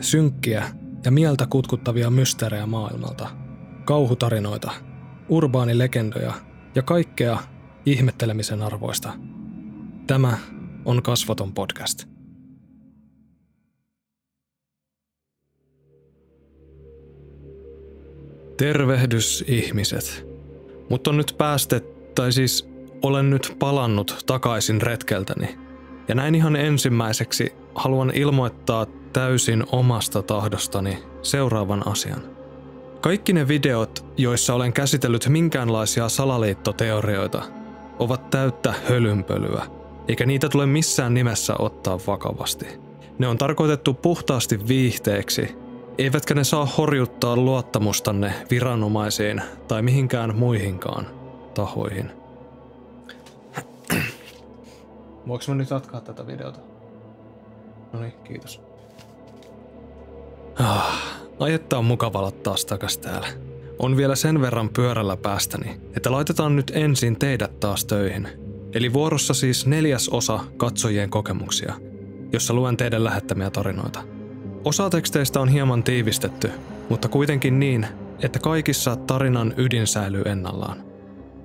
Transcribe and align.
synkkiä 0.00 0.64
ja 1.04 1.10
mieltä 1.10 1.46
kutkuttavia 1.46 2.10
mysteerejä 2.10 2.66
maailmalta, 2.66 3.28
kauhutarinoita, 3.84 4.72
urbaanilegendoja 5.28 6.32
ja 6.74 6.82
kaikkea 6.82 7.38
ihmettelemisen 7.86 8.62
arvoista. 8.62 9.12
Tämä 10.06 10.38
on 10.84 11.02
Kasvaton 11.02 11.52
podcast. 11.52 12.04
Tervehdys 18.56 19.44
ihmiset. 19.48 20.26
Mutta 20.90 21.10
on 21.10 21.16
nyt 21.16 21.34
päästet, 21.38 22.14
tai 22.14 22.32
siis 22.32 22.68
olen 23.02 23.30
nyt 23.30 23.56
palannut 23.58 24.22
takaisin 24.26 24.82
retkeltäni. 24.82 25.58
Ja 26.08 26.14
näin 26.14 26.34
ihan 26.34 26.56
ensimmäiseksi 26.56 27.52
haluan 27.74 28.12
ilmoittaa 28.14 28.86
täysin 29.14 29.64
omasta 29.72 30.22
tahdostani 30.22 31.02
seuraavan 31.22 31.88
asian. 31.88 32.22
Kaikki 33.00 33.32
ne 33.32 33.48
videot, 33.48 34.06
joissa 34.16 34.54
olen 34.54 34.72
käsitellyt 34.72 35.28
minkäänlaisia 35.28 36.08
salaliittoteorioita, 36.08 37.42
ovat 37.98 38.30
täyttä 38.30 38.74
hölynpölyä, 38.88 39.66
eikä 40.08 40.26
niitä 40.26 40.48
tule 40.48 40.66
missään 40.66 41.14
nimessä 41.14 41.54
ottaa 41.58 41.98
vakavasti. 42.06 42.66
Ne 43.18 43.28
on 43.28 43.38
tarkoitettu 43.38 43.94
puhtaasti 43.94 44.68
viihteeksi, 44.68 45.56
eivätkä 45.98 46.34
ne 46.34 46.44
saa 46.44 46.66
horjuttaa 46.66 47.36
luottamustanne 47.36 48.34
viranomaisiin 48.50 49.42
tai 49.68 49.82
mihinkään 49.82 50.36
muihinkaan 50.36 51.06
tahoihin. 51.54 52.10
Voinko 55.28 55.44
mä 55.48 55.54
nyt 55.54 55.70
jatkaa 55.70 56.00
tätä 56.00 56.26
videota? 56.26 56.60
No 57.92 58.00
niin, 58.00 58.14
kiitos. 58.24 58.63
Ah, 60.58 61.02
ajetta 61.38 61.78
on 61.78 61.84
mukava 61.84 62.18
olla 62.18 62.30
taas 62.30 62.64
takas 62.64 62.98
täällä. 62.98 63.26
On 63.78 63.96
vielä 63.96 64.16
sen 64.16 64.40
verran 64.40 64.68
pyörällä 64.68 65.16
päästäni, 65.16 65.80
että 65.96 66.12
laitetaan 66.12 66.56
nyt 66.56 66.72
ensin 66.74 67.18
teidät 67.18 67.60
taas 67.60 67.84
töihin. 67.84 68.28
Eli 68.72 68.92
vuorossa 68.92 69.34
siis 69.34 69.66
neljäs 69.66 70.08
osa 70.08 70.40
katsojien 70.56 71.10
kokemuksia, 71.10 71.74
jossa 72.32 72.54
luen 72.54 72.76
teidän 72.76 73.04
lähettämiä 73.04 73.50
tarinoita. 73.50 74.02
Osa 74.64 74.90
teksteistä 74.90 75.40
on 75.40 75.48
hieman 75.48 75.82
tiivistetty, 75.82 76.50
mutta 76.88 77.08
kuitenkin 77.08 77.60
niin, 77.60 77.86
että 78.22 78.38
kaikissa 78.38 78.96
tarinan 78.96 79.54
ydin 79.56 79.86
säilyy 79.86 80.22
ennallaan. 80.26 80.84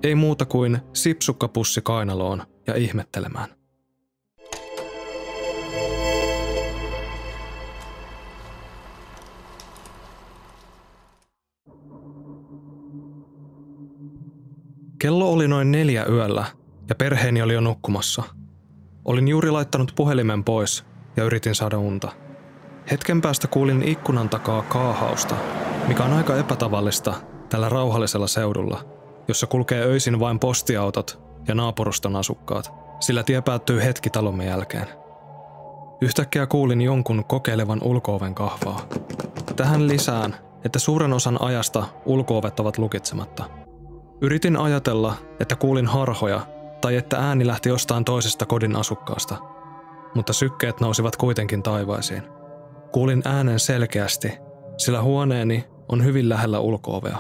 Ei 0.03 0.15
muuta 0.15 0.45
kuin 0.45 0.77
sipsukkapussi 0.93 1.81
kainaloon 1.81 2.43
ja 2.67 2.75
ihmettelemään. 2.75 3.58
Kello 14.99 15.31
oli 15.31 15.47
noin 15.47 15.71
neljä 15.71 16.05
yöllä 16.05 16.45
ja 16.89 16.95
perheeni 16.95 17.41
oli 17.41 17.53
jo 17.53 17.61
nukkumassa. 17.61 18.23
Olin 19.05 19.27
juuri 19.27 19.51
laittanut 19.51 19.93
puhelimen 19.95 20.43
pois 20.43 20.85
ja 21.17 21.23
yritin 21.23 21.55
saada 21.55 21.77
unta. 21.77 22.11
Hetken 22.91 23.21
päästä 23.21 23.47
kuulin 23.47 23.83
ikkunan 23.83 24.29
takaa 24.29 24.61
kaahausta, 24.61 25.35
mikä 25.87 26.03
on 26.03 26.13
aika 26.13 26.35
epätavallista 26.35 27.13
tällä 27.49 27.69
rauhallisella 27.69 28.27
seudulla, 28.27 28.85
jossa 29.27 29.47
kulkee 29.47 29.83
öisin 29.83 30.19
vain 30.19 30.39
postiautot 30.39 31.19
ja 31.47 31.55
naapuruston 31.55 32.15
asukkaat, 32.15 32.73
sillä 32.99 33.23
tie 33.23 33.41
päättyy 33.41 33.83
hetki 33.83 34.09
talomme 34.09 34.45
jälkeen. 34.45 34.87
Yhtäkkiä 36.01 36.47
kuulin 36.47 36.81
jonkun 36.81 37.25
kokeilevan 37.25 37.83
ulkooven 37.83 38.35
kahvaa. 38.35 38.87
Tähän 39.55 39.87
lisään, 39.87 40.35
että 40.65 40.79
suuren 40.79 41.13
osan 41.13 41.41
ajasta 41.41 41.85
ulkoovet 42.05 42.59
ovat 42.59 42.77
lukitsematta– 42.77 43.49
Yritin 44.21 44.57
ajatella, 44.57 45.15
että 45.39 45.55
kuulin 45.55 45.87
harhoja 45.87 46.41
tai 46.81 46.95
että 46.95 47.17
ääni 47.17 47.47
lähti 47.47 47.69
jostain 47.69 48.05
toisesta 48.05 48.45
kodin 48.45 48.75
asukkaasta, 48.75 49.35
mutta 50.15 50.33
sykkeet 50.33 50.79
nousivat 50.79 51.15
kuitenkin 51.15 51.63
taivaisiin. 51.63 52.23
Kuulin 52.91 53.21
äänen 53.25 53.59
selkeästi, 53.59 54.31
sillä 54.77 55.01
huoneeni 55.01 55.65
on 55.89 56.03
hyvin 56.03 56.29
lähellä 56.29 56.59
ulkoovea. 56.59 57.17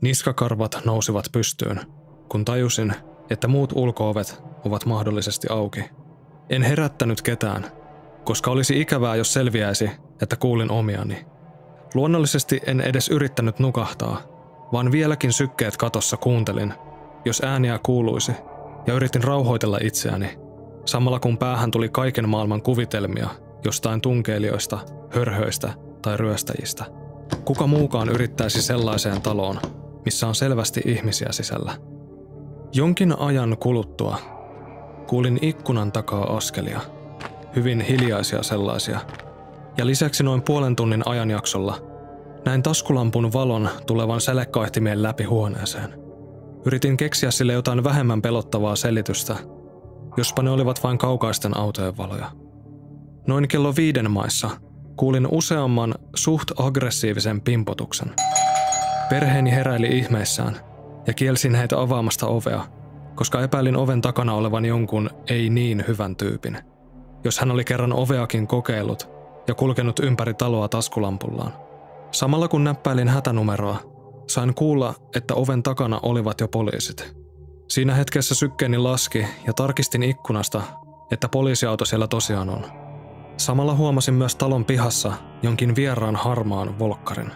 Niskakarvat 0.00 0.80
nousivat 0.84 1.24
pystyyn, 1.32 1.80
kun 2.28 2.44
tajusin, 2.44 2.94
että 3.30 3.48
muut 3.48 3.72
ulkoovet 3.74 4.42
ovat 4.64 4.86
mahdollisesti 4.86 5.46
auki. 5.50 5.84
En 6.50 6.62
herättänyt 6.62 7.22
ketään, 7.22 7.66
koska 8.24 8.50
olisi 8.50 8.80
ikävää, 8.80 9.16
jos 9.16 9.32
selviäisi, 9.32 9.90
että 10.22 10.36
kuulin 10.36 10.70
omiani. 10.70 11.26
Luonnollisesti 11.94 12.60
en 12.66 12.80
edes 12.80 13.08
yrittänyt 13.08 13.58
nukahtaa– 13.58 14.20
vaan 14.72 14.92
vieläkin 14.92 15.32
sykkeet 15.32 15.76
katossa 15.76 16.16
kuuntelin, 16.16 16.74
jos 17.24 17.42
ääniä 17.44 17.80
kuuluisi, 17.82 18.32
ja 18.86 18.94
yritin 18.94 19.24
rauhoitella 19.24 19.78
itseäni, 19.82 20.38
samalla 20.84 21.20
kun 21.20 21.38
päähän 21.38 21.70
tuli 21.70 21.88
kaiken 21.88 22.28
maailman 22.28 22.62
kuvitelmia 22.62 23.28
jostain 23.64 24.00
tunkeilijoista, 24.00 24.78
hörhöistä 25.10 25.72
tai 26.02 26.16
ryöstäjistä. 26.16 26.84
Kuka 27.44 27.66
muukaan 27.66 28.08
yrittäisi 28.08 28.62
sellaiseen 28.62 29.22
taloon, 29.22 29.60
missä 30.04 30.26
on 30.26 30.34
selvästi 30.34 30.80
ihmisiä 30.84 31.28
sisällä. 31.30 31.72
Jonkin 32.72 33.18
ajan 33.18 33.56
kuluttua 33.60 34.18
kuulin 35.06 35.38
ikkunan 35.42 35.92
takaa 35.92 36.36
askelia, 36.36 36.80
hyvin 37.56 37.80
hiljaisia 37.80 38.42
sellaisia, 38.42 39.00
ja 39.76 39.86
lisäksi 39.86 40.22
noin 40.22 40.42
puolen 40.42 40.76
tunnin 40.76 41.02
ajanjaksolla– 41.08 41.78
näin 42.46 42.62
taskulampun 42.62 43.32
valon 43.32 43.68
tulevan 43.86 44.20
sälekkaihtimien 44.20 45.02
läpi 45.02 45.24
huoneeseen. 45.24 45.94
Yritin 46.66 46.96
keksiä 46.96 47.30
sille 47.30 47.52
jotain 47.52 47.84
vähemmän 47.84 48.22
pelottavaa 48.22 48.76
selitystä, 48.76 49.36
jospa 50.16 50.42
ne 50.42 50.50
olivat 50.50 50.84
vain 50.84 50.98
kaukaisten 50.98 51.56
autojen 51.56 51.96
valoja. 51.96 52.32
Noin 53.26 53.48
kello 53.48 53.76
viiden 53.76 54.10
maissa 54.10 54.50
kuulin 54.96 55.28
useamman 55.30 55.94
suht 56.14 56.50
aggressiivisen 56.56 57.40
pimpotuksen. 57.40 58.14
Perheeni 59.10 59.50
heräili 59.50 59.86
ihmeissään 59.86 60.56
ja 61.06 61.14
kielsin 61.14 61.54
heitä 61.54 61.80
avaamasta 61.80 62.26
ovea, 62.26 62.64
koska 63.14 63.42
epäilin 63.42 63.76
oven 63.76 64.00
takana 64.00 64.34
olevan 64.34 64.64
jonkun 64.64 65.10
ei 65.30 65.50
niin 65.50 65.84
hyvän 65.88 66.16
tyypin. 66.16 66.58
Jos 67.24 67.40
hän 67.40 67.50
oli 67.50 67.64
kerran 67.64 67.92
oveakin 67.92 68.46
kokeillut 68.46 69.10
ja 69.48 69.54
kulkenut 69.54 69.98
ympäri 69.98 70.34
taloa 70.34 70.68
taskulampullaan. 70.68 71.65
Samalla 72.16 72.48
kun 72.48 72.64
näppäilin 72.64 73.08
hätänumeroa, 73.08 73.76
sain 74.28 74.54
kuulla, 74.54 74.94
että 75.16 75.34
oven 75.34 75.62
takana 75.62 76.00
olivat 76.02 76.40
jo 76.40 76.48
poliisit. 76.48 77.16
Siinä 77.68 77.94
hetkessä 77.94 78.34
sykkeeni 78.34 78.78
laski 78.78 79.26
ja 79.46 79.52
tarkistin 79.52 80.02
ikkunasta, 80.02 80.62
että 81.10 81.28
poliisiauto 81.28 81.84
siellä 81.84 82.06
tosiaan 82.06 82.48
on. 82.48 82.64
Samalla 83.36 83.74
huomasin 83.74 84.14
myös 84.14 84.36
talon 84.36 84.64
pihassa 84.64 85.12
jonkin 85.42 85.76
vieraan 85.76 86.16
harmaan 86.16 86.78
volkkarin. 86.78 87.32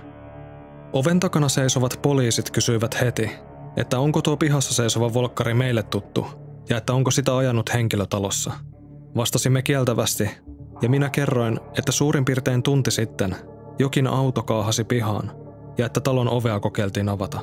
Oven 0.92 1.20
takana 1.20 1.48
seisovat 1.48 1.98
poliisit 2.02 2.50
kysyivät 2.50 3.00
heti, 3.00 3.30
että 3.76 3.98
onko 3.98 4.22
tuo 4.22 4.36
pihassa 4.36 4.74
seisova 4.74 5.14
volkkari 5.14 5.54
meille 5.54 5.82
tuttu 5.82 6.26
ja 6.68 6.76
että 6.76 6.92
onko 6.92 7.10
sitä 7.10 7.36
ajanut 7.36 7.72
henkilö 7.74 8.06
talossa. 8.06 8.52
Vastasimme 9.16 9.62
kieltävästi 9.62 10.30
ja 10.82 10.88
minä 10.88 11.08
kerroin, 11.08 11.60
että 11.78 11.92
suurin 11.92 12.24
piirtein 12.24 12.62
tunti 12.62 12.90
sitten 12.90 13.36
jokin 13.80 14.06
auto 14.06 14.42
kaahasi 14.42 14.84
pihaan 14.84 15.32
ja 15.78 15.86
että 15.86 16.00
talon 16.00 16.28
ovea 16.28 16.60
kokeiltiin 16.60 17.08
avata. 17.08 17.40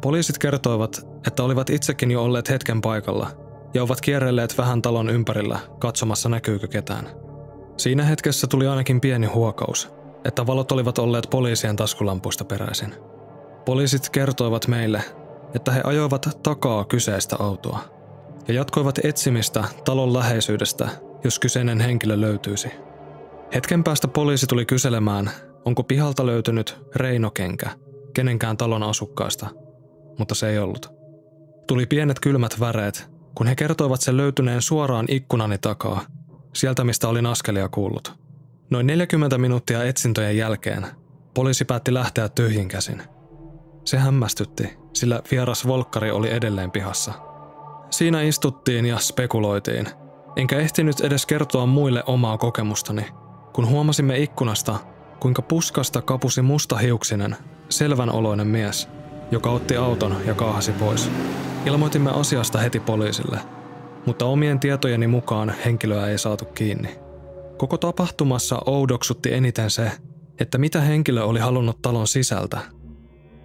Poliisit 0.00 0.38
kertoivat, 0.38 1.06
että 1.26 1.42
olivat 1.42 1.70
itsekin 1.70 2.10
jo 2.10 2.24
olleet 2.24 2.48
hetken 2.48 2.80
paikalla 2.80 3.30
ja 3.74 3.82
ovat 3.82 4.00
kierrelleet 4.00 4.58
vähän 4.58 4.82
talon 4.82 5.10
ympärillä 5.10 5.58
katsomassa 5.78 6.28
näkyykö 6.28 6.68
ketään. 6.68 7.08
Siinä 7.76 8.04
hetkessä 8.04 8.46
tuli 8.46 8.66
ainakin 8.66 9.00
pieni 9.00 9.26
huokaus, 9.26 9.90
että 10.24 10.46
valot 10.46 10.72
olivat 10.72 10.98
olleet 10.98 11.26
poliisien 11.30 11.76
taskulampuista 11.76 12.44
peräisin. 12.44 12.94
Poliisit 13.64 14.08
kertoivat 14.08 14.68
meille, 14.68 15.04
että 15.54 15.72
he 15.72 15.80
ajoivat 15.84 16.38
takaa 16.42 16.84
kyseistä 16.84 17.36
autoa 17.38 17.78
ja 18.48 18.54
jatkoivat 18.54 18.98
etsimistä 19.04 19.64
talon 19.84 20.12
läheisyydestä, 20.12 20.88
jos 21.24 21.38
kyseinen 21.38 21.80
henkilö 21.80 22.20
löytyisi. 22.20 22.68
Hetken 23.54 23.84
päästä 23.84 24.08
poliisi 24.08 24.46
tuli 24.46 24.64
kyselemään, 24.64 25.30
onko 25.64 25.82
pihalta 25.82 26.26
löytynyt 26.26 26.78
reinokenkä 26.96 27.70
kenenkään 28.14 28.56
talon 28.56 28.82
asukkaista, 28.82 29.48
mutta 30.18 30.34
se 30.34 30.50
ei 30.50 30.58
ollut. 30.58 30.90
Tuli 31.66 31.86
pienet 31.86 32.20
kylmät 32.20 32.60
väreet, 32.60 33.10
kun 33.34 33.46
he 33.46 33.54
kertoivat 33.54 34.00
sen 34.00 34.16
löytyneen 34.16 34.62
suoraan 34.62 35.06
ikkunani 35.08 35.58
takaa, 35.58 36.00
sieltä 36.54 36.84
mistä 36.84 37.08
olin 37.08 37.26
askelia 37.26 37.68
kuullut. 37.68 38.12
Noin 38.70 38.86
40 38.86 39.38
minuuttia 39.38 39.84
etsintöjen 39.84 40.36
jälkeen 40.36 40.86
poliisi 41.34 41.64
päätti 41.64 41.94
lähteä 41.94 42.28
tyhjin 42.28 42.68
käsin. 42.68 43.02
Se 43.84 43.98
hämmästytti, 43.98 44.78
sillä 44.92 45.22
vieras 45.30 45.66
volkkari 45.66 46.10
oli 46.10 46.30
edelleen 46.30 46.70
pihassa. 46.70 47.12
Siinä 47.90 48.22
istuttiin 48.22 48.86
ja 48.86 48.98
spekuloitiin, 48.98 49.86
enkä 50.36 50.58
ehtinyt 50.58 51.00
edes 51.00 51.26
kertoa 51.26 51.66
muille 51.66 52.02
omaa 52.06 52.38
kokemustani, 52.38 53.06
kun 53.52 53.68
huomasimme 53.68 54.18
ikkunasta, 54.18 54.78
kuinka 55.22 55.42
puskasta 55.42 56.02
kapusi 56.02 56.42
mustahiuksinen, 56.42 57.36
selvän 57.68 58.10
oloinen 58.10 58.46
mies, 58.46 58.88
joka 59.30 59.50
otti 59.50 59.76
auton 59.76 60.16
ja 60.26 60.34
kaahasi 60.34 60.72
pois. 60.72 61.10
Ilmoitimme 61.66 62.10
asiasta 62.10 62.58
heti 62.58 62.80
poliisille, 62.80 63.38
mutta 64.06 64.24
omien 64.26 64.60
tietojeni 64.60 65.06
mukaan 65.06 65.54
henkilöä 65.64 66.06
ei 66.06 66.18
saatu 66.18 66.44
kiinni. 66.44 66.98
Koko 67.58 67.78
tapahtumassa 67.78 68.58
oudoksutti 68.66 69.34
eniten 69.34 69.70
se, 69.70 69.92
että 70.40 70.58
mitä 70.58 70.80
henkilö 70.80 71.24
oli 71.24 71.40
halunnut 71.40 71.82
talon 71.82 72.06
sisältä. 72.06 72.58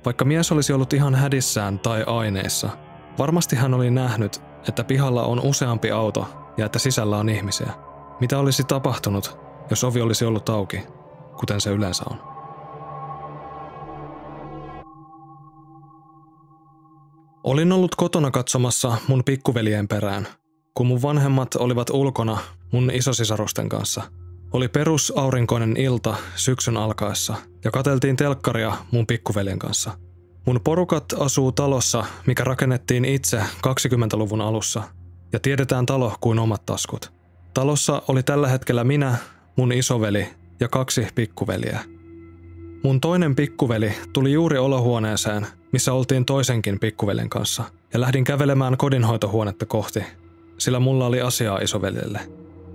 Vaikka 0.06 0.26
mies 0.26 0.52
olisi 0.52 0.74
ollut 0.74 0.94
ihan 0.94 1.16
hädissään 1.16 1.80
tai 1.80 2.04
aineissa, 2.08 2.70
varmasti 3.18 3.56
hän 3.56 3.74
oli 3.74 3.92
nähnyt, 3.92 4.42
että 4.70 4.84
pihalla 4.84 5.24
on 5.24 5.42
useampi 5.44 5.92
auto 5.92 6.28
ja 6.58 6.66
että 6.66 6.80
sisällä 6.80 7.18
on 7.18 7.30
ihmisiä. 7.30 7.72
Mitä 8.20 8.40
olisi 8.40 8.64
tapahtunut, 8.64 9.40
jos 9.70 9.84
ovi 9.84 10.02
olisi 10.02 10.26
ollut 10.26 10.50
auki, 10.50 10.97
kuten 11.40 11.62
se 11.62 11.70
yleensä 11.70 12.04
on? 12.10 12.38
Olin 17.44 17.72
ollut 17.72 17.96
kotona 17.96 18.32
katsomassa 18.32 18.98
mun 19.08 19.24
pikkuveljen 19.24 19.88
perään, 19.88 20.28
kun 20.74 20.88
mun 20.88 21.02
vanhemmat 21.02 21.56
olivat 21.56 21.90
ulkona 21.90 22.38
mun 22.74 22.92
isosisarusten 22.94 23.70
kanssa. 23.70 24.04
Oli 24.54 24.68
perus 24.68 25.14
aurinkoinen 25.16 25.78
ilta 25.78 26.16
syksyn 26.36 26.78
alkaessa 26.78 27.36
ja 27.64 27.72
kateltiin 27.72 28.16
telkkaria 28.16 28.74
mun 28.92 29.08
pikkuveljen 29.08 29.60
kanssa. 29.60 29.98
Mun 30.46 30.62
porukat 30.64 31.06
asuu 31.20 31.52
talossa, 31.52 32.06
mikä 32.26 32.44
rakennettiin 32.44 33.06
itse 33.06 33.38
20-luvun 33.68 34.42
alussa 34.42 34.84
ja 35.34 35.40
tiedetään 35.40 35.86
talo 35.86 36.16
kuin 36.22 36.40
omat 36.40 36.66
taskut. 36.66 37.12
Talossa 37.54 38.02
oli 38.08 38.24
tällä 38.24 38.48
hetkellä 38.48 38.84
minä, 38.84 39.18
mun 39.56 39.72
isoveli 39.72 40.30
ja 40.60 40.68
kaksi 40.68 41.08
pikkuveliä. 41.16 41.80
Mun 42.84 43.02
toinen 43.02 43.36
pikkuveli 43.36 43.94
tuli 44.14 44.34
juuri 44.34 44.58
olohuoneeseen, 44.58 45.48
missä 45.72 45.94
oltiin 45.94 46.26
toisenkin 46.26 46.80
pikkuveljen 46.80 47.30
kanssa, 47.30 47.64
ja 47.94 48.02
lähdin 48.02 48.24
kävelemään 48.24 48.78
kodinhoitohuonetta 48.78 49.66
kohti, 49.66 50.04
sillä 50.58 50.80
mulla 50.80 51.06
oli 51.06 51.22
asiaa 51.22 51.60
isoveljelle. 51.60 52.20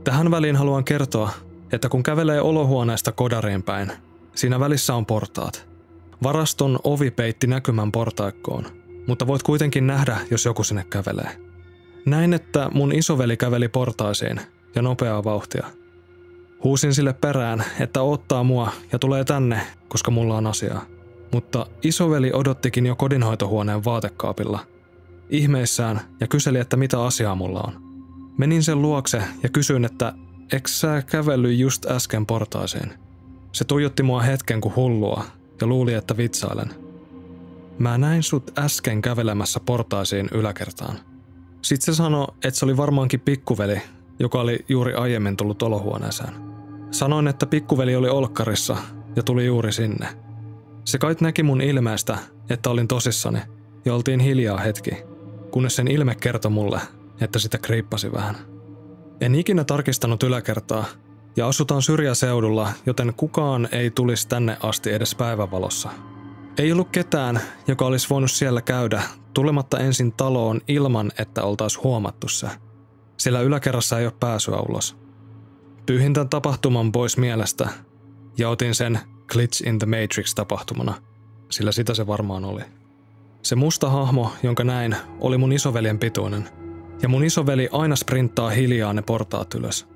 Tähän 0.05 0.31
väliin 0.31 0.57
haluan 0.57 0.85
kertoa, 0.85 1.31
että 1.73 1.89
kun 1.89 2.03
kävelee 2.03 2.41
olohuoneesta 2.41 3.13
kodariin 3.13 3.63
päin, 3.63 3.93
siinä 4.35 4.61
välissä 4.61 4.95
on 4.95 5.07
portaat. 5.07 5.67
Varaston 6.23 6.79
ovi 6.85 7.11
peitti 7.11 7.47
näkymän 7.47 7.93
portaikkoon, 7.93 8.67
mutta 9.07 9.27
voit 9.27 9.43
kuitenkin 9.43 9.87
nähdä, 9.87 10.19
jos 10.31 10.45
joku 10.45 10.65
sinne 10.65 10.85
kävelee. 10.91 11.31
Näin, 12.07 12.35
että 12.35 12.71
mun 12.75 12.93
isoveli 12.93 13.37
käveli 13.37 13.69
portaisiin 13.69 14.41
ja 14.75 14.83
nopeaa 14.83 15.25
vauhtia. 15.25 15.67
Huusin 16.65 16.95
sille 16.95 17.13
perään, 17.13 17.65
että 17.81 18.03
ottaa 18.03 18.45
mua 18.45 18.73
ja 18.93 18.99
tulee 18.99 19.25
tänne, 19.25 19.61
koska 19.89 20.11
mulla 20.11 20.37
on 20.37 20.47
asiaa. 20.47 20.85
Mutta 21.33 21.67
isoveli 21.83 22.31
odottikin 22.35 22.87
jo 22.87 22.97
kodinhoitohuoneen 22.97 23.85
vaatekaapilla. 23.85 24.61
Ihmeissään 25.31 26.01
ja 26.21 26.27
kyseli, 26.27 26.59
että 26.59 26.77
mitä 26.77 27.03
asiaa 27.03 27.35
mulla 27.35 27.61
on. 27.61 27.83
Menin 28.39 28.63
sen 28.63 28.83
luokse 28.83 29.23
ja 29.43 29.49
kysyin, 29.49 29.85
että 29.85 30.13
eks 30.53 30.81
sä 30.81 31.03
kävellyt 31.03 31.59
just 31.59 31.87
äsken 31.87 32.27
portaaseen? 32.27 32.93
Se 33.53 33.65
tuijotti 33.65 34.03
mua 34.03 34.23
hetken 34.23 34.61
kuin 34.61 34.77
hullua 34.77 35.25
ja 35.61 35.67
luuli, 35.67 35.95
että 35.95 36.17
vitsailen. 36.17 36.71
Mä 37.79 37.99
näin 37.99 38.23
sut 38.23 38.59
äsken 38.59 39.03
kävelemässä 39.03 39.61
portaisiin 39.61 40.29
yläkertaan. 40.33 40.99
Sitten 41.63 41.95
se 41.95 41.97
sanoi, 41.97 42.27
että 42.45 42.51
se 42.51 42.65
oli 42.65 42.77
varmaankin 42.77 43.21
pikkuveli, 43.21 43.83
joka 44.19 44.41
oli 44.41 44.65
juuri 44.69 44.95
aiemmin 44.95 45.37
tullut 45.37 45.63
olohuoneeseen. 45.63 46.52
Sanoin, 46.93 47.29
että 47.29 47.47
pikkuveli 47.47 47.97
oli 47.97 48.09
olkkarissa 48.09 48.77
ja 49.17 49.23
tuli 49.23 49.47
juuri 49.47 49.73
sinne. 49.73 50.09
Se 50.85 50.99
kait 50.99 51.21
näki 51.21 51.43
mun 51.43 51.61
ilmeestä, 51.61 52.19
että 52.51 52.71
olin 52.71 52.89
tosissani, 52.89 53.39
ja 53.85 53.95
oltiin 53.95 54.21
hiljaa 54.21 54.59
hetki, 54.59 54.91
kunnes 55.51 55.77
sen 55.77 55.89
ilme 55.89 56.15
kertoi 56.15 56.51
mulle, 56.51 56.81
että 57.21 57.39
sitä 57.39 57.59
kriippasi 57.59 58.13
vähän. 58.13 58.37
En 59.21 59.35
ikinä 59.35 59.65
tarkistanut 59.65 60.23
yläkertaa, 60.23 60.85
ja 61.37 61.49
asutaan 61.49 61.83
syrjäseudulla, 61.83 62.73
joten 62.87 63.13
kukaan 63.17 63.69
ei 63.73 63.91
tulisi 63.91 64.29
tänne 64.29 64.57
asti 64.63 64.93
edes 64.93 65.15
päivävalossa. 65.15 65.91
Ei 66.59 66.73
ollut 66.73 66.89
ketään, 66.93 67.41
joka 67.67 67.87
olisi 67.87 68.11
voinut 68.11 68.31
siellä 68.31 68.63
käydä 68.63 69.03
tulematta 69.35 69.79
ensin 69.79 70.13
taloon 70.13 70.61
ilman, 70.69 71.13
että 71.19 71.43
oltaisiin 71.43 71.85
huomattu 71.85 72.29
se, 72.29 72.49
sillä 73.17 73.41
yläkerrassa 73.41 73.99
ei 73.99 74.07
ole 74.07 74.15
pääsyä 74.21 74.57
ulos. 74.69 75.02
Pyyhin 75.87 76.15
tämän 76.15 76.29
tapahtuman 76.29 76.93
pois 76.93 77.17
mielestä 77.17 77.69
ja 78.39 78.49
otin 78.49 78.75
sen 78.75 79.01
Glitch 79.33 79.69
in 79.69 79.79
the 79.79 79.87
Matrix-tapahtumana, 79.87 80.95
sillä 81.51 81.73
sitä 81.73 81.95
se 81.95 82.07
varmaan 82.07 82.45
oli. 82.45 82.63
Se 83.43 83.57
musta 83.57 83.91
hahmo, 83.91 84.33
jonka 84.43 84.65
näin, 84.65 84.97
oli 85.21 85.39
mun 85.39 85.53
isoveljen 85.53 85.99
pituinen, 85.99 86.49
ja 87.03 87.09
mun 87.09 87.25
isoveli 87.25 87.69
aina 87.73 87.97
sprinttaa 87.97 88.51
hiljaa 88.51 88.93
ne 88.93 89.03
portaat 89.03 89.55
ylös, 89.55 89.87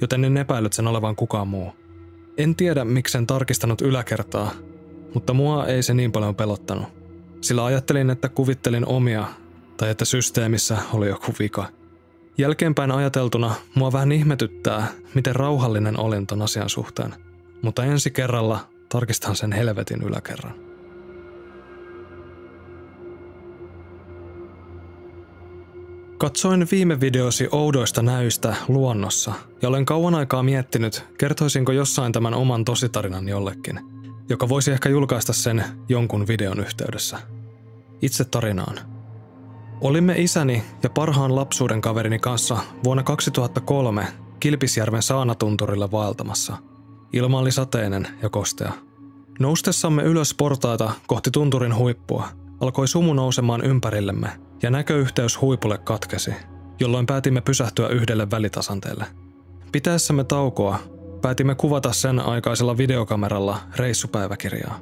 joten 0.00 0.24
en 0.24 0.36
epäillyt 0.36 0.72
sen 0.72 0.86
olevan 0.86 1.16
kukaan 1.16 1.48
muu. 1.48 1.72
En 2.36 2.54
tiedä, 2.56 2.84
miksi 2.84 3.18
en 3.18 3.26
tarkistanut 3.26 3.80
yläkertaa, 3.80 4.50
mutta 5.14 5.32
mua 5.32 5.66
ei 5.66 5.82
se 5.82 5.94
niin 5.94 6.12
paljon 6.12 6.34
pelottanut, 6.34 6.86
sillä 7.40 7.64
ajattelin, 7.64 8.10
että 8.10 8.28
kuvittelin 8.28 8.86
omia 8.86 9.26
tai 9.76 9.90
että 9.90 10.04
systeemissä 10.04 10.78
oli 10.92 11.08
joku 11.08 11.32
vika. 11.38 11.68
Jälkeenpäin 12.42 12.90
ajateltuna 12.90 13.54
mua 13.74 13.92
vähän 13.92 14.12
ihmetyttää, 14.12 14.86
miten 15.14 15.36
rauhallinen 15.36 16.00
olin 16.00 16.26
ton 16.26 16.42
asian 16.42 16.68
suhteen, 16.68 17.14
mutta 17.62 17.84
ensi 17.84 18.10
kerralla 18.10 18.60
Tarkistan 18.88 19.36
sen 19.36 19.52
helvetin 19.52 20.02
yläkerran. 20.02 20.54
Katsoin 26.18 26.66
viime 26.70 27.00
videosi 27.00 27.48
oudoista 27.52 28.02
näyistä 28.02 28.56
luonnossa 28.68 29.32
ja 29.62 29.68
olen 29.68 29.86
kauan 29.86 30.14
aikaa 30.14 30.42
miettinyt, 30.42 31.04
kertoisinko 31.18 31.72
jossain 31.72 32.12
tämän 32.12 32.34
oman 32.34 32.64
tositarinan 32.64 33.28
jollekin, 33.28 33.80
joka 34.28 34.48
voisi 34.48 34.72
ehkä 34.72 34.88
julkaista 34.88 35.32
sen 35.32 35.64
jonkun 35.88 36.26
videon 36.28 36.60
yhteydessä. 36.60 37.18
Itse 38.02 38.24
tarinaan. 38.24 38.91
Olimme 39.82 40.14
isäni 40.16 40.62
ja 40.82 40.90
parhaan 40.90 41.36
lapsuuden 41.36 41.80
kaverini 41.80 42.18
kanssa 42.18 42.58
vuonna 42.84 43.02
2003 43.02 44.06
Kilpisjärven 44.40 45.02
saanatunturilla 45.02 45.90
vaeltamassa– 45.90 46.56
Ilma 47.12 47.38
oli 47.38 47.52
sateinen 47.52 48.08
ja 48.22 48.30
kostea. 48.30 48.72
Noustessamme 49.38 50.02
ylös 50.02 50.34
portaita 50.34 50.92
kohti 51.06 51.30
tunturin 51.30 51.76
huippua, 51.76 52.28
alkoi 52.60 52.88
sumu 52.88 53.14
nousemaan 53.14 53.64
ympärillemme 53.64 54.28
ja 54.62 54.70
näköyhteys 54.70 55.40
huipulle 55.40 55.78
katkesi, 55.78 56.32
jolloin 56.80 57.06
päätimme 57.06 57.40
pysähtyä 57.40 57.88
yhdelle 57.88 58.30
välitasanteelle. 58.30 59.04
Pitäessämme 59.72 60.24
taukoa, 60.24 60.78
päätimme 61.22 61.54
kuvata 61.54 61.92
sen 61.92 62.20
aikaisella 62.20 62.76
videokameralla 62.76 63.58
reissupäiväkirjaa. 63.76 64.80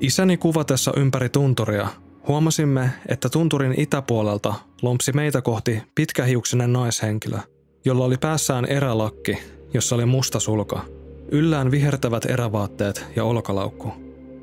Isäni 0.00 0.36
kuvatessa 0.36 0.92
ympäri 0.96 1.28
tunturia 1.28 1.88
huomasimme, 2.28 2.90
että 3.08 3.28
tunturin 3.28 3.74
itäpuolelta 3.80 4.54
lompsi 4.82 5.12
meitä 5.12 5.42
kohti 5.42 5.82
pitkähiuksinen 5.94 6.72
naishenkilö, 6.72 7.38
jolla 7.84 8.04
oli 8.04 8.16
päässään 8.16 8.64
erälakki, 8.64 9.38
jossa 9.74 9.94
oli 9.94 10.06
musta 10.06 10.40
sulka 10.40 10.84
Yllään 11.32 11.70
vihertävät 11.70 12.24
erävaatteet 12.24 13.06
ja 13.16 13.24
olkalaukku, 13.24 13.92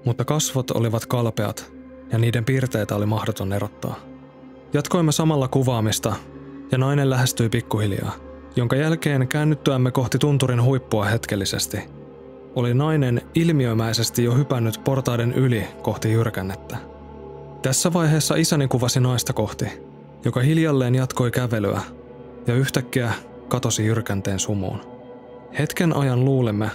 mutta 0.05 0.25
kasvot 0.25 0.71
olivat 0.71 1.05
kalpeat 1.05 1.71
ja 2.11 2.17
niiden 2.17 2.45
piirteitä 2.45 2.95
oli 2.95 3.05
mahdoton 3.05 3.53
erottaa. 3.53 3.95
Jatkoimme 4.73 5.11
samalla 5.11 5.47
kuvaamista 5.47 6.15
ja 6.71 6.77
nainen 6.77 7.09
lähestyi 7.09 7.49
pikkuhiljaa, 7.49 8.11
jonka 8.55 8.75
jälkeen 8.75 9.27
käännyttyämme 9.27 9.91
kohti 9.91 10.17
tunturin 10.17 10.63
huippua 10.63 11.05
hetkellisesti. 11.05 11.77
Oli 12.55 12.73
nainen 12.73 13.21
ilmiömäisesti 13.35 14.23
jo 14.23 14.35
hypännyt 14.35 14.81
portaiden 14.83 15.33
yli 15.33 15.67
kohti 15.81 16.11
jyrkännettä. 16.11 16.77
Tässä 17.61 17.93
vaiheessa 17.93 18.35
isäni 18.35 18.67
kuvasi 18.67 18.99
naista 18.99 19.33
kohti, 19.33 19.65
joka 20.25 20.39
hiljalleen 20.39 20.95
jatkoi 20.95 21.31
kävelyä 21.31 21.81
ja 22.47 22.53
yhtäkkiä 22.53 23.13
katosi 23.47 23.85
jyrkänteen 23.85 24.39
sumuun. 24.39 24.81
Hetken 25.59 25.95
ajan 25.95 26.25
luulemme, 26.25 26.69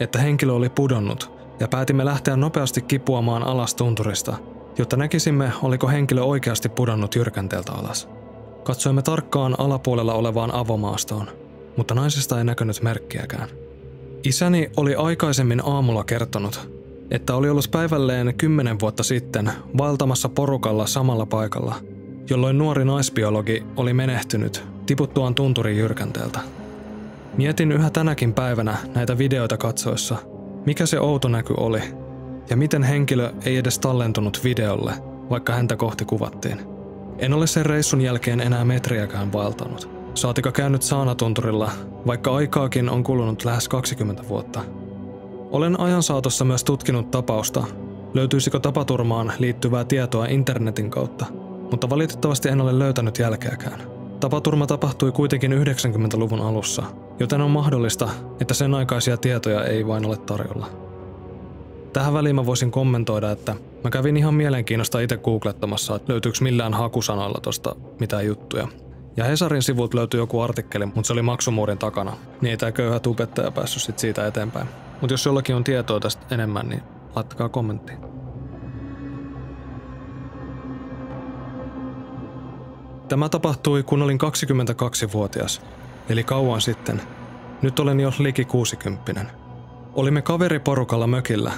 että 0.00 0.18
henkilö 0.18 0.52
oli 0.52 0.68
pudonnut 0.68 1.32
ja 1.60 1.68
päätimme 1.68 2.04
lähteä 2.04 2.36
nopeasti 2.36 2.82
kipuamaan 2.82 3.42
alas 3.42 3.74
tunturista, 3.74 4.36
jotta 4.78 4.96
näkisimme, 4.96 5.52
oliko 5.62 5.88
henkilö 5.88 6.22
oikeasti 6.22 6.68
pudonnut 6.68 7.14
jyrkänteeltä 7.14 7.72
alas. 7.72 8.08
Katsoimme 8.64 9.02
tarkkaan 9.02 9.54
alapuolella 9.58 10.14
olevaan 10.14 10.54
avomaastoon, 10.54 11.28
mutta 11.76 11.94
naisesta 11.94 12.38
ei 12.38 12.44
näkynyt 12.44 12.82
merkkiäkään. 12.82 13.48
Isäni 14.24 14.70
oli 14.76 14.94
aikaisemmin 14.94 15.62
aamulla 15.64 16.04
kertonut, 16.04 16.75
että 17.10 17.34
oli 17.34 17.48
ollut 17.48 17.70
päivälleen 17.70 18.34
kymmenen 18.38 18.80
vuotta 18.80 19.02
sitten 19.02 19.52
valtamassa 19.78 20.28
porukalla 20.28 20.86
samalla 20.86 21.26
paikalla, 21.26 21.74
jolloin 22.30 22.58
nuori 22.58 22.84
naisbiologi 22.84 23.62
oli 23.76 23.92
menehtynyt 23.92 24.64
tiputtuaan 24.86 25.34
tunturin 25.34 25.76
jyrkänteeltä. 25.76 26.40
Mietin 27.36 27.72
yhä 27.72 27.90
tänäkin 27.90 28.34
päivänä 28.34 28.76
näitä 28.94 29.18
videoita 29.18 29.56
katsoessa, 29.56 30.16
Mikä 30.66 30.86
se 30.86 31.00
outo 31.00 31.28
näky 31.28 31.54
oli? 31.56 31.80
Ja 32.50 32.56
miten 32.56 32.82
henkilö 32.82 33.32
ei 33.44 33.56
edes 33.56 33.78
tallentunut 33.78 34.40
videolle, 34.44 34.92
vaikka 35.30 35.52
häntä 35.52 35.76
kohti 35.76 36.04
kuvattiin? 36.04 36.60
En 37.18 37.32
ole 37.32 37.46
sen 37.46 37.66
reissun 37.66 38.00
jälkeen 38.00 38.40
enää 38.40 38.64
metriäkään 38.64 39.32
vaeltanut. 39.32 39.90
Saatika 40.14 40.52
käynyt 40.52 40.82
saanatunturilla, 40.82 41.70
vaikka 42.06 42.34
aikaakin 42.34 42.88
on 42.88 43.04
kulunut 43.04 43.44
lähes 43.44 43.68
20 43.68 44.28
vuotta. 44.28 44.60
Olen 45.50 45.80
ajan 45.80 46.02
saatossa 46.02 46.44
myös 46.44 46.64
tutkinut 46.64 47.10
tapausta, 47.10 47.64
löytyisikö 48.14 48.60
tapaturmaan 48.60 49.32
liittyvää 49.38 49.84
tietoa 49.84 50.26
internetin 50.26 50.90
kautta, 50.90 51.26
mutta 51.70 51.90
valitettavasti 51.90 52.48
en 52.48 52.60
ole 52.60 52.78
löytänyt 52.78 53.18
jälkeäkään. 53.18 53.80
Tapaturma 54.20 54.66
tapahtui 54.66 55.12
kuitenkin 55.12 55.52
90-luvun 55.52 56.40
alussa, 56.40 56.82
joten 57.20 57.40
on 57.40 57.50
mahdollista, 57.50 58.08
että 58.40 58.54
sen 58.54 58.74
aikaisia 58.74 59.16
tietoja 59.16 59.64
ei 59.64 59.86
vain 59.86 60.06
ole 60.06 60.16
tarjolla. 60.16 60.66
Tähän 61.92 62.14
väliin 62.14 62.34
mä 62.34 62.46
voisin 62.46 62.70
kommentoida, 62.70 63.30
että 63.30 63.54
mä 63.84 63.90
kävin 63.90 64.16
ihan 64.16 64.34
mielenkiinnosta 64.34 65.00
itse 65.00 65.16
googlettamassa, 65.16 65.96
että 65.96 66.12
löytyykö 66.12 66.38
millään 66.40 66.74
hakusanoilla 66.74 67.40
tosta 67.42 67.76
mitään 68.00 68.26
juttuja. 68.26 68.68
Ja 69.16 69.24
Hesarin 69.24 69.62
sivut 69.62 69.94
löytyi 69.94 70.20
joku 70.20 70.40
artikkeli, 70.40 70.86
mutta 70.86 71.02
se 71.02 71.12
oli 71.12 71.22
maksumuurin 71.22 71.78
takana, 71.78 72.12
niin 72.40 72.50
ei 72.50 72.56
tää 72.56 72.72
köyhä 72.72 73.00
tubettaja 73.00 73.50
päässyt 73.50 73.82
sit 73.82 73.98
siitä 73.98 74.26
eteenpäin. 74.26 74.68
Mutta 75.00 75.12
jos 75.14 75.26
jollakin 75.26 75.56
on 75.56 75.64
tietoa 75.64 76.00
tästä 76.00 76.34
enemmän, 76.34 76.68
niin 76.68 76.82
laittakaa 77.16 77.48
kommenttiin. 77.48 77.98
Tämä 83.08 83.28
tapahtui, 83.28 83.82
kun 83.82 84.02
olin 84.02 84.18
22-vuotias, 84.20 85.62
eli 86.08 86.24
kauan 86.24 86.60
sitten. 86.60 87.02
Nyt 87.62 87.78
olen 87.78 88.00
jo 88.00 88.12
liki 88.18 88.44
60. 88.44 89.24
Olimme 89.94 90.22
kaveriporukalla 90.22 91.06
mökillä, 91.06 91.52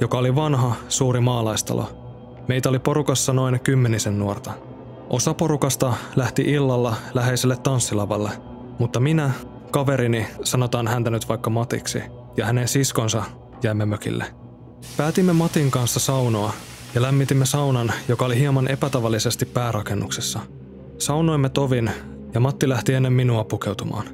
joka 0.00 0.18
oli 0.18 0.34
vanha, 0.34 0.74
suuri 0.88 1.20
maalaistalo. 1.20 1.88
Meitä 2.48 2.68
oli 2.68 2.78
porukassa 2.78 3.32
noin 3.32 3.60
kymmenisen 3.60 4.18
nuorta. 4.18 4.52
Osa 5.10 5.34
porukasta 5.34 5.94
lähti 6.16 6.42
illalla 6.42 6.94
läheiselle 7.14 7.56
tanssilavalle, 7.56 8.30
mutta 8.78 9.00
minä, 9.00 9.30
kaverini, 9.70 10.26
sanotaan 10.44 10.88
häntä 10.88 11.10
nyt 11.10 11.28
vaikka 11.28 11.50
Matiksi, 11.50 12.02
ja 12.36 12.46
hänen 12.46 12.68
siskonsa 12.68 13.22
jäimme 13.62 13.86
mökille. 13.86 14.24
Päätimme 14.96 15.32
Matin 15.32 15.70
kanssa 15.70 16.00
saunoa 16.00 16.52
ja 16.94 17.02
lämmitimme 17.02 17.46
saunan, 17.46 17.92
joka 18.08 18.24
oli 18.24 18.38
hieman 18.38 18.68
epätavallisesti 18.68 19.44
päärakennuksessa. 19.44 20.40
Saunoimme 20.98 21.48
tovin 21.48 21.90
ja 22.34 22.40
Matti 22.40 22.68
lähti 22.68 22.94
ennen 22.94 23.12
minua 23.12 23.44
pukeutumaan. 23.44 24.06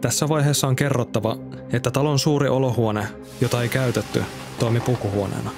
Tässä 0.00 0.28
vaiheessa 0.28 0.66
on 0.68 0.76
kerrottava, 0.76 1.36
että 1.72 1.90
talon 1.90 2.18
suuri 2.18 2.48
olohuone, 2.48 3.06
jota 3.40 3.62
ei 3.62 3.68
käytetty, 3.68 4.22
toimi 4.58 4.80
pukuhuoneena. 4.80 5.50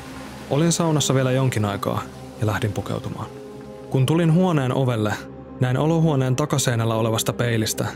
Olin 0.51 0.73
saunassa 0.73 1.15
vielä 1.15 1.33
jonkin 1.33 1.65
aikaa 1.65 2.03
ja 2.41 2.47
lähdin 2.47 2.73
pukeutumaan. 2.73 3.27
Kun 3.91 4.07
tulin 4.07 4.33
huoneen 4.33 4.75
ovelle, 4.75 5.15
näin 5.61 5.77
olohuoneen 5.77 6.37
takaseinällä 6.37 6.95
olevasta 6.95 7.33
peilistä, 7.33 7.87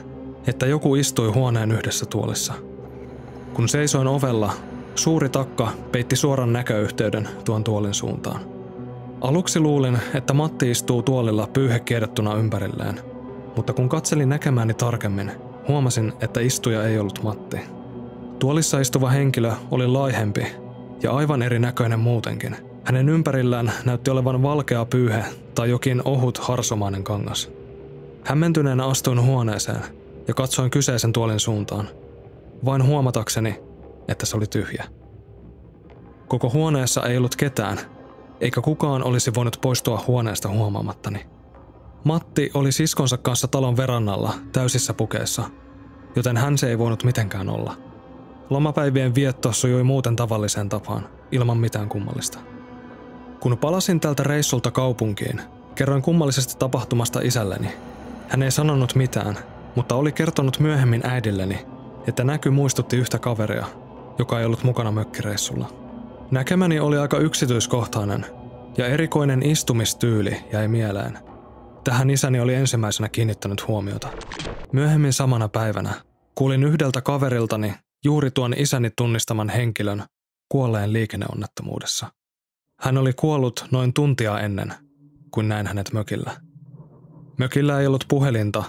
että 0.46 0.66
joku 0.66 0.94
istui 0.94 1.28
huoneen 1.28 1.72
yhdessä 1.72 2.06
tuolissa. 2.06 2.54
Kun 3.56 3.68
seisoin 3.68 4.06
ovella, 4.06 4.52
suuri 4.94 5.28
takka 5.28 5.68
peitti 5.92 6.16
suoran 6.16 6.52
näköyhteyden 6.52 7.28
tuon 7.44 7.64
tuolin 7.64 7.94
suuntaan. 7.94 8.40
Aluksi 9.20 9.60
luulin, 9.60 9.98
että 10.14 10.34
Matti 10.34 10.70
istuu 10.70 11.02
tuolilla 11.02 11.48
pyyhe 11.52 11.80
kiedettuna 11.80 12.34
ympärilleen, 12.34 13.00
mutta 13.56 13.72
kun 13.72 13.88
katselin 13.88 14.28
näkemääni 14.28 14.74
tarkemmin, 14.74 15.32
huomasin, 15.68 16.12
että 16.20 16.40
istuja 16.40 16.84
ei 16.84 16.98
ollut 16.98 17.22
Matti. 17.22 17.56
Tuolissa 18.38 18.80
istuva 18.80 19.10
henkilö 19.10 19.52
oli 19.70 19.86
laihempi 19.86 20.46
ja 21.02 21.12
aivan 21.12 21.42
erinäköinen 21.42 22.00
muutenkin. 22.00 22.56
Hänen 22.84 23.08
ympärillään 23.08 23.72
näytti 23.84 24.10
olevan 24.10 24.42
valkea 24.42 24.84
pyyhe 24.84 25.24
tai 25.54 25.70
jokin 25.70 26.02
ohut 26.04 26.38
harsomainen 26.38 27.04
kangas. 27.04 27.50
Hämmentyneenä 28.24 28.86
astuin 28.86 29.22
huoneeseen 29.22 29.82
ja 30.28 30.34
katsoin 30.34 30.70
kyseisen 30.70 31.12
tuolin 31.12 31.40
suuntaan, 31.40 31.88
vain 32.64 32.86
huomatakseni, 32.86 33.60
että 34.08 34.26
se 34.26 34.36
oli 34.36 34.46
tyhjä. 34.46 34.84
Koko 36.28 36.50
huoneessa 36.50 37.02
ei 37.02 37.16
ollut 37.16 37.36
ketään, 37.36 37.78
eikä 38.40 38.60
kukaan 38.60 39.04
olisi 39.04 39.34
voinut 39.34 39.58
poistua 39.60 40.04
huoneesta 40.06 40.48
huomaamattani. 40.48 41.26
Matti 42.04 42.50
oli 42.54 42.72
siskonsa 42.72 43.16
kanssa 43.16 43.48
talon 43.48 43.76
verannalla 43.76 44.34
täysissä 44.52 44.94
pukeissa, 44.94 45.44
joten 46.16 46.36
hän 46.36 46.58
se 46.58 46.68
ei 46.68 46.78
voinut 46.78 47.04
mitenkään 47.04 47.48
olla. 47.48 47.76
Lomapäivien 48.50 49.14
vietto 49.14 49.52
sujui 49.52 49.82
muuten 49.82 50.16
tavalliseen 50.16 50.68
tapaan, 50.68 51.08
ilman 51.32 51.58
mitään 51.58 51.88
kummallista. 51.88 52.38
Kun 53.40 53.58
palasin 53.58 54.00
tältä 54.00 54.22
reissulta 54.22 54.70
kaupunkiin, 54.70 55.40
kerroin 55.74 56.02
kummallisesta 56.02 56.58
tapahtumasta 56.58 57.20
isälleni. 57.20 57.72
Hän 58.28 58.42
ei 58.42 58.50
sanonut 58.50 58.94
mitään, 58.94 59.38
mutta 59.74 59.94
oli 59.94 60.12
kertonut 60.12 60.58
myöhemmin 60.60 61.06
äidilleni, 61.06 61.66
että 62.06 62.24
näky 62.24 62.50
muistutti 62.50 62.96
yhtä 62.96 63.18
kaveria, 63.18 63.66
joka 64.18 64.40
ei 64.40 64.46
ollut 64.46 64.64
mukana 64.64 64.92
mökkireissulla. 64.92 65.68
Näkemäni 66.30 66.80
oli 66.80 66.98
aika 66.98 67.18
yksityiskohtainen 67.18 68.26
ja 68.78 68.86
erikoinen 68.86 69.42
istumistyyli 69.42 70.36
jäi 70.52 70.68
mieleen. 70.68 71.18
Tähän 71.84 72.10
isäni 72.10 72.40
oli 72.40 72.54
ensimmäisenä 72.54 73.08
kiinnittänyt 73.08 73.68
huomiota. 73.68 74.08
Myöhemmin 74.72 75.12
samana 75.12 75.48
päivänä 75.48 75.94
kuulin 76.34 76.64
yhdeltä 76.64 77.00
kaveriltani 77.00 77.74
juuri 78.04 78.30
tuon 78.30 78.54
isäni 78.56 78.90
tunnistaman 78.96 79.48
henkilön 79.48 80.04
kuolleen 80.48 80.92
liikenneonnettomuudessa. 80.92 82.06
Hän 82.80 82.98
oli 82.98 83.12
kuollut 83.12 83.64
noin 83.70 83.92
tuntia 83.92 84.40
ennen, 84.40 84.74
kuin 85.30 85.48
näin 85.48 85.66
hänet 85.66 85.92
mökillä. 85.92 86.36
Mökillä 87.38 87.80
ei 87.80 87.86
ollut 87.86 88.04
puhelinta, 88.08 88.64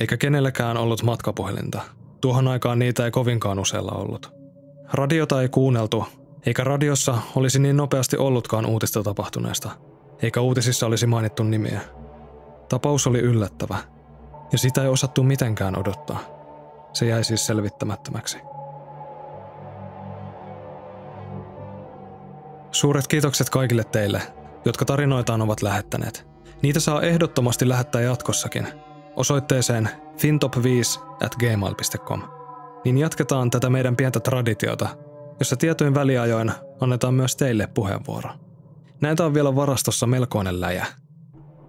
eikä 0.00 0.16
kenelläkään 0.16 0.76
ollut 0.76 1.02
matkapuhelinta. 1.02 1.82
Tuohon 2.24 2.48
aikaan 2.48 2.78
niitä 2.78 3.04
ei 3.04 3.10
kovinkaan 3.10 3.58
usealla 3.58 3.92
ollut. 3.92 4.32
Radiota 4.92 5.42
ei 5.42 5.48
kuunneltu, 5.48 6.04
eikä 6.46 6.64
radiossa 6.64 7.18
olisi 7.36 7.58
niin 7.58 7.76
nopeasti 7.76 8.16
ollutkaan 8.16 8.66
uutista 8.66 9.02
tapahtuneesta, 9.02 9.70
eikä 10.22 10.40
uutisissa 10.40 10.86
olisi 10.86 11.06
mainittu 11.06 11.42
nimiä. 11.42 11.80
Tapaus 12.68 13.06
oli 13.06 13.18
yllättävä, 13.18 13.78
ja 14.52 14.58
sitä 14.58 14.82
ei 14.82 14.88
osattu 14.88 15.22
mitenkään 15.22 15.78
odottaa. 15.78 16.18
Se 16.92 17.06
jäi 17.06 17.24
siis 17.24 17.46
selvittämättömäksi. 17.46 18.38
Suuret 22.72 23.06
kiitokset 23.06 23.50
kaikille 23.50 23.84
teille, 23.84 24.22
jotka 24.64 24.84
tarinoitaan 24.84 25.42
ovat 25.42 25.62
lähettäneet. 25.62 26.26
Niitä 26.62 26.80
saa 26.80 27.02
ehdottomasti 27.02 27.68
lähettää 27.68 28.00
jatkossakin 28.00 28.68
osoitteeseen 29.16 29.88
fintop5 30.16 31.02
at 31.24 31.36
gmail.com. 31.36 32.22
Niin 32.84 32.98
jatketaan 32.98 33.50
tätä 33.50 33.70
meidän 33.70 33.96
pientä 33.96 34.20
traditiota, 34.20 34.88
jossa 35.38 35.56
tietojen 35.56 35.94
väliajoin 35.94 36.52
annetaan 36.80 37.14
myös 37.14 37.36
teille 37.36 37.66
puheenvuoro. 37.66 38.30
Näitä 39.00 39.24
on 39.24 39.34
vielä 39.34 39.56
varastossa 39.56 40.06
melkoinen 40.06 40.60
läjä. 40.60 40.86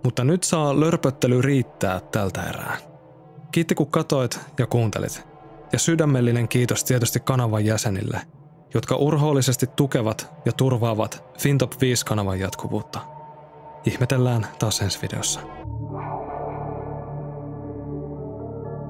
Mutta 0.03 0.23
nyt 0.23 0.43
saa 0.43 0.79
lörpöttely 0.79 1.41
riittää 1.41 1.99
tältä 2.11 2.43
erää. 2.43 2.77
Kiitti 3.51 3.75
kun 3.75 3.91
katoit 3.91 4.39
ja 4.59 4.67
kuuntelit. 4.67 5.27
Ja 5.73 5.79
sydämellinen 5.79 6.47
kiitos 6.47 6.83
tietysti 6.83 7.19
kanavan 7.19 7.65
jäsenille, 7.65 8.21
jotka 8.73 8.95
urhoollisesti 8.95 9.67
tukevat 9.67 10.33
ja 10.45 10.51
turvaavat 10.51 11.23
Fintop 11.39 11.73
5-kanavan 11.73 12.39
jatkuvuutta. 12.39 12.99
Ihmetellään 13.85 14.47
taas 14.59 14.81
ensi 14.81 15.01
videossa. 15.01 15.39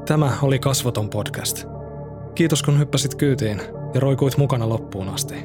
Tämä 0.05 0.38
oli 0.41 0.59
Kasvoton 0.59 1.09
podcast. 1.09 1.65
Kiitos 2.35 2.63
kun 2.63 2.79
hyppäsit 2.79 3.15
kyytiin 3.15 3.62
ja 3.93 4.00
roikuit 4.00 4.38
mukana 4.38 4.69
loppuun 4.69 5.09
asti. 5.09 5.35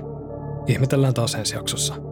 Ihmetellään 0.67 1.15
taas 1.15 1.35
ensi 1.35 1.55
jaksossa. 1.55 2.10